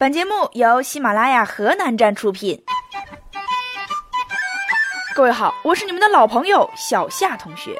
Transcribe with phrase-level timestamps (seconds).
[0.00, 2.58] 本节目由喜马拉雅河南站出品。
[5.14, 7.78] 各位好，我是你们的老朋友小夏同学。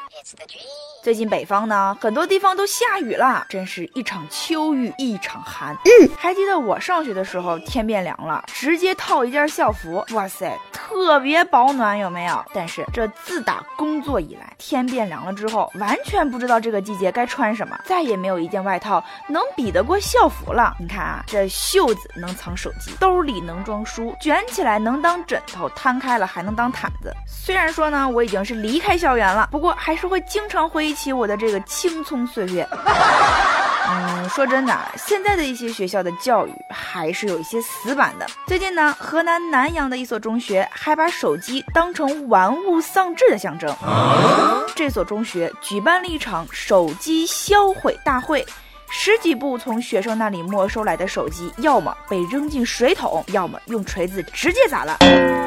[1.02, 5.74] 最近北方呢，很多地方都下雨了，真是一场秋雨一场寒。
[5.76, 10.54] 嗯，还记得我上学的时候，天变凉了，直接套一件校服，哇塞，
[10.90, 12.44] 特别保暖，有没有？
[12.52, 20.76] 但是这自打工作以来，天变凉了之后，完全不知道这个季节该穿什么，再也没有一件外套能比得过校服了。
[20.80, 27.14] 你看啊，这袖子能藏手机，兜里能装书，卷起来能当枕头，摊开了还能当毯子。
[27.24, 32.68] 虽然说呢，我已经是离开校园了，不过还是会经常回忆起我的这个青葱岁月。
[33.88, 38.26] 嗯，说真的，现在的一些学校的教育还是有一些死板的。
[38.46, 43.74] 最近呢，河南南阳的一所中学还把手机当成玩物丧志的象征。
[44.76, 48.46] 这所中学举办了一场手机销毁大会。
[48.92, 54.96] 十几部从学生那里没收来的手机，要么被扔进水桶，要么用锤子直接砸烂。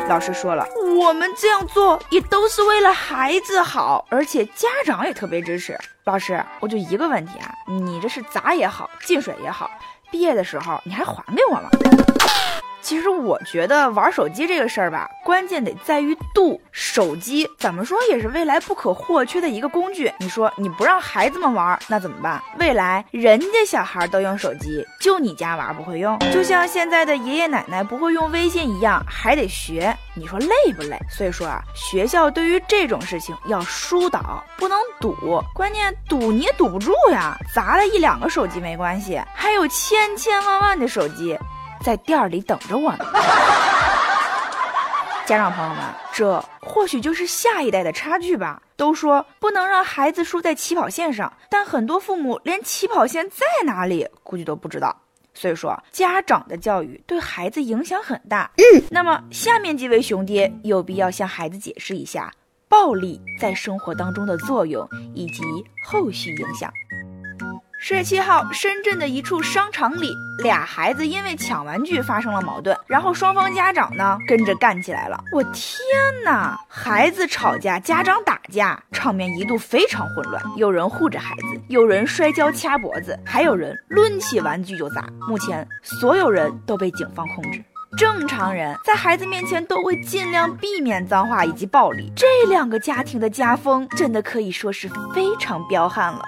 [0.08, 0.66] 老师说了，
[0.98, 5.78] 我们这样做也都是为了孩子好，而且家长也特别支持。
[6.06, 9.70] 老师，我就一个问题啊，你这是砸也好，进水也好，
[10.10, 11.70] 毕业的时候你还还给我吗？
[12.84, 16.62] 其实我觉得玩手机这个事儿吧，关键得在于度。
[16.72, 20.12] 手机怎么说也是未来不可或缺的一个工具。
[20.20, 22.44] 你说你不让孩子们玩，那怎么办？
[22.60, 29.96] 未来人家小孩都用手机，就你家娃不会用，就像现在的爷爷奶奶不会用微信一样，还得学。
[30.14, 31.00] 你说累不累？
[31.10, 35.16] 所以说啊，学校对于这种事情要疏导，不能堵。
[35.56, 41.38] 关键堵你也堵不住呀，砸了一两个手机没关系，还有千千万万的手机。
[41.84, 43.06] 在店里等着我呢，
[45.26, 48.62] 家长朋友们，这或许就是下一代的差距吧。
[48.76, 54.98] 都说不能让孩子输在起跑线上，但很多父母连起跑线在哪里估计都不知道。
[55.34, 58.50] 所以说，家长的教育对孩子影响很大。
[58.58, 62.32] 嗯，那么下面几位熊爹有必要向孩子解释一下
[62.68, 65.44] 暴力在生活当中的作用以及
[65.86, 66.72] 后续影响。
[67.86, 75.22] 十月七号，深圳的一处商场里，俩孩子因为抢玩具发生了矛盾，然后双方家长呢跟着干起来了。
[75.34, 75.76] 我天
[76.24, 76.58] 哪！
[76.70, 80.42] 孩子吵架，家长打架，场面一度非常混乱。
[80.56, 85.06] 有人护着孩子，有人摔跤掐脖子，还有人抡起玩具就砸。
[85.28, 87.62] 目前，所有人都被警方控制。
[87.96, 92.12] 正常人在孩子面前都会尽量避免脏话以及暴力。
[92.16, 96.26] 这两个家庭的家风真的可以说是非常彪悍了。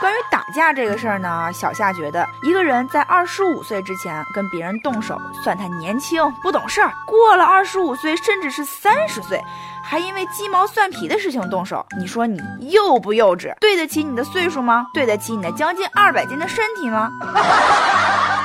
[0.00, 9.40] 关于打架这个事儿呢，小夏觉得一个人在二十五岁之前跟别人动手，算他年轻不懂事儿；过了二十五岁，甚至是三十岁，
[9.82, 13.54] 还因为鸡毛蒜皮的事情动手，你说你幼不幼稚？
[13.60, 14.86] 对得起你的岁数吗？
[14.92, 17.10] 对得起你那将近二百斤的身体吗？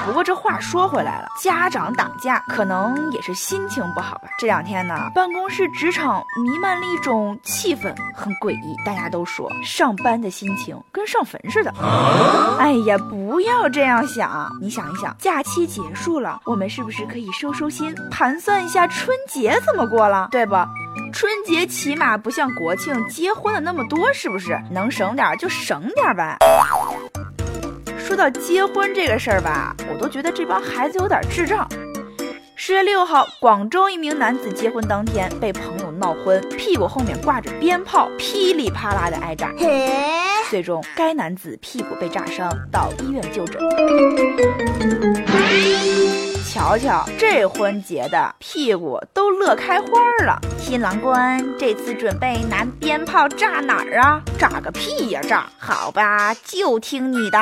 [0.05, 4.29] 不过这话说回来了，家长打架可能也是心情不好吧。
[4.39, 8.75] 这两天呢，办公室职场弥漫了一种气氛，很诡异。
[8.85, 11.73] 大家都说上班的心情跟上坟似的。
[12.57, 14.49] 哎呀，不要这样想。
[14.61, 20.55] 你想一想，假期结束了，我们是不是可以收收心，盘算一下春节怎么过了，对不？
[21.11, 24.59] 春节起码不像国庆结婚的那么多，是不是？
[24.71, 26.37] 能省点就省点呗。
[28.09, 31.69] 说到结婚这个事儿吧，我都觉得这帮孩子有点智障。
[32.55, 39.53] 十月六号，广州一名男子结婚当天被朋友闹婚，屁股后面挂着鞭炮，噼里啪啦的挨炸。
[40.49, 43.61] 最终，该男子屁股被炸伤，到医院就诊。
[46.51, 49.85] 瞧瞧这婚结的屁股都乐开花
[50.25, 54.21] 了，新郎官这次准备拿鞭炮炸哪儿啊？
[54.37, 55.47] 炸个屁呀炸！
[55.57, 57.39] 好吧，就听你的。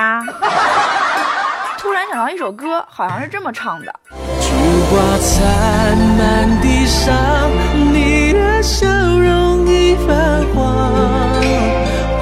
[1.77, 3.93] 突然想到一首歌，好像是这么唱的。
[4.09, 4.47] 烛
[4.89, 7.13] 光残满地上，
[7.91, 10.63] 你的笑容已泛黄。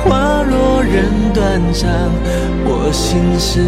[0.03, 1.87] 花落人断肠，
[2.65, 3.61] 我心事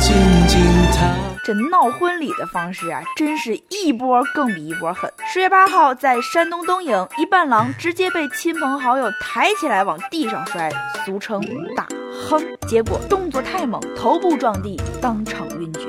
[0.00, 0.12] 静
[0.48, 0.60] 静
[0.92, 1.23] 躺。
[1.44, 5.12] 这闹婚礼的方式啊，真是一波更比一波狠。
[5.30, 10.72] 十月八号，在山东东营，一伴郎直接被亲朋好友抬起来往地上摔，
[11.04, 11.42] 俗称
[11.76, 11.86] 打
[12.30, 15.80] 哼，结果动作太猛，头部撞地，当场晕厥。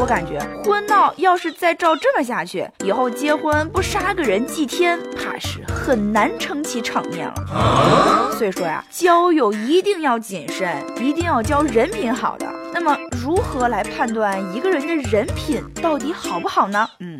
[0.00, 8.32] 我感觉婚闹要是再照这么下去，以后结婚不杀个人祭天，怕是很难撑起场面了。
[8.32, 12.55] 所以说呀，交友一定要谨慎，一定要交人品好的。
[12.78, 16.86] 那么，如何来判断一个人的人品到底好不好呢？
[17.00, 17.18] 嗯，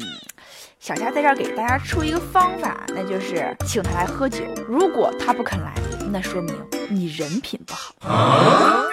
[0.79, 4.45] 小夏在这儿给大家出一个方法，那就是请他来喝酒。
[4.69, 5.73] 如果他不肯来，
[6.13, 6.55] 那说明
[6.91, 7.95] 你人品不好。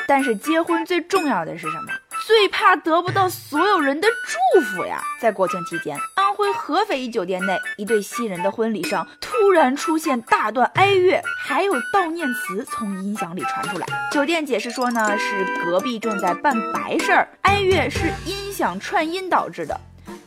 [0.07, 1.91] 但是结婚最重要的是什么？
[2.25, 5.03] 最怕得不到所有人的祝福呀！
[5.19, 5.97] 在国庆期间，
[6.33, 13.85] 安徽合肥一酒店内，一对新人的婚礼上突然出现大段哀乐，还有悼念词从音响里传出来。
[14.11, 19.79] 酒店解释说呢，是隔壁正在办白事儿，哀乐是音响串音导致的。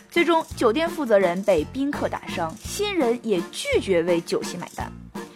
[0.08, 4.88] 最终，酒店负责人被宾客打伤，新人也拒绝为酒席买单。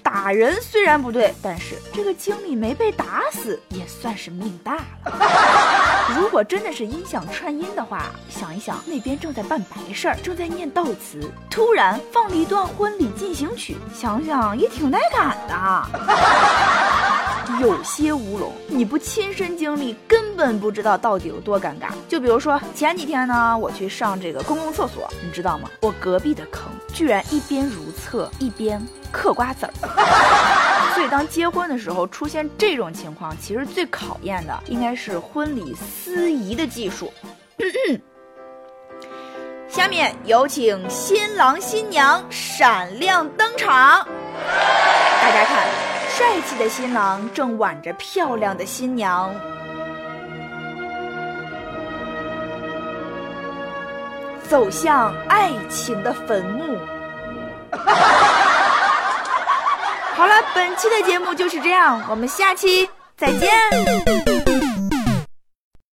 [0.04, 5.18] 打人虽然不对，但是这个经理没被打死，也算是命大了。
[6.30, 15.82] 如果真的是音响串音的话，想一想，那边正在办白事儿，正在念悼词，突然放了一段婚礼进行曲，想想也挺带感的。
[17.60, 21.88] 有些乌龙，你不亲身经历，根本不知道到底有多尴尬。
[22.08, 25.68] 就比如说前几天呢，我去上这个公共厕所，你知道吗？
[25.80, 26.62] 我隔壁的坑
[26.94, 28.80] 居然一边如厕一边
[29.10, 29.72] 嗑瓜子儿。
[31.00, 37.10] 所以当结婚的时候出现这种情况，其实最考验的应该是婚礼司仪的技术。
[39.66, 44.06] 下面有请新郎新娘闪亮登场，
[45.22, 45.66] 大家看。
[46.10, 49.34] 帅气的新郎正挽着漂亮的新娘，
[54.46, 56.76] 走向爱情的坟墓。
[60.20, 62.86] 好了，本期的节目就是这样，我们下期
[63.16, 64.19] 再见。